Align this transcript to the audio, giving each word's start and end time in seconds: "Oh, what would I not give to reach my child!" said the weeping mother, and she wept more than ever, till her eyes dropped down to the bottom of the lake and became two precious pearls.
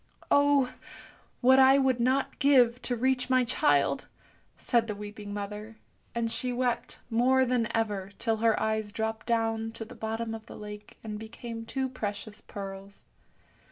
"Oh, 0.31 0.73
what 1.41 1.59
would 1.59 1.59
I 1.59 1.77
not 1.77 2.39
give 2.39 2.81
to 2.81 2.95
reach 2.95 3.29
my 3.29 3.43
child!" 3.45 4.07
said 4.57 4.87
the 4.87 4.95
weeping 4.95 5.31
mother, 5.31 5.77
and 6.15 6.31
she 6.31 6.51
wept 6.51 6.97
more 7.11 7.45
than 7.45 7.67
ever, 7.77 8.09
till 8.17 8.37
her 8.37 8.59
eyes 8.59 8.91
dropped 8.91 9.27
down 9.27 9.71
to 9.73 9.85
the 9.85 9.93
bottom 9.93 10.33
of 10.33 10.47
the 10.47 10.57
lake 10.57 10.97
and 11.03 11.19
became 11.19 11.67
two 11.67 11.87
precious 11.87 12.41
pearls. 12.41 13.05